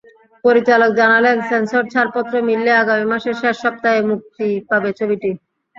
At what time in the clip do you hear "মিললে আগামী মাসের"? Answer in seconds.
2.47-3.35